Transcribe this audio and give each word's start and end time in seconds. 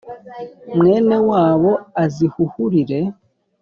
Mwene 0.77 1.15
wabo 1.29 1.71
azihuhurire. 2.03 2.99